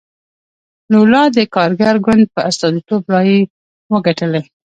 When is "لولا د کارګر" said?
0.93-1.95